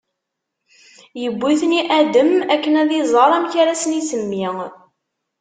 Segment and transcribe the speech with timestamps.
[1.25, 4.47] iwwi-ten i Adam akken ad iẓer amek ara sen-isemmi.